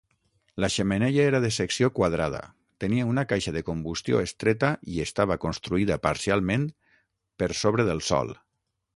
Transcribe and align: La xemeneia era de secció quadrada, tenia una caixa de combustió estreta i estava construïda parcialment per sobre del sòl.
La 0.63 0.67
xemeneia 0.75 1.25
era 1.31 1.39
de 1.41 1.49
secció 1.57 1.89
quadrada, 1.97 2.39
tenia 2.83 3.05
una 3.09 3.23
caixa 3.33 3.53
de 3.57 3.61
combustió 3.67 4.21
estreta 4.29 4.71
i 4.93 4.97
estava 5.03 5.37
construïda 5.43 5.97
parcialment 6.07 6.65
per 7.43 7.51
sobre 7.61 7.87
del 7.91 8.03
sòl. 8.09 8.33